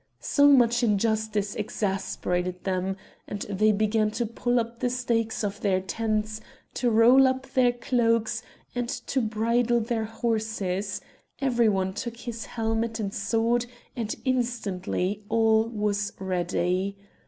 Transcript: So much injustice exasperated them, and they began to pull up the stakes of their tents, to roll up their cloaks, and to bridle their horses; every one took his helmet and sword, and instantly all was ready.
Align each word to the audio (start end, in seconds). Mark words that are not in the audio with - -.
So 0.19 0.47
much 0.47 0.81
injustice 0.81 1.53
exasperated 1.55 2.63
them, 2.63 2.97
and 3.27 3.41
they 3.43 3.71
began 3.71 4.09
to 4.17 4.25
pull 4.25 4.59
up 4.59 4.79
the 4.79 4.89
stakes 4.89 5.43
of 5.43 5.61
their 5.61 5.79
tents, 5.79 6.41
to 6.73 6.89
roll 6.89 7.27
up 7.27 7.45
their 7.53 7.71
cloaks, 7.71 8.41
and 8.73 8.89
to 8.89 9.21
bridle 9.21 9.79
their 9.79 10.05
horses; 10.05 11.01
every 11.39 11.69
one 11.69 11.93
took 11.93 12.17
his 12.17 12.45
helmet 12.47 12.99
and 12.99 13.13
sword, 13.13 13.67
and 13.95 14.15
instantly 14.25 15.23
all 15.29 15.69
was 15.69 16.13
ready. 16.19 16.97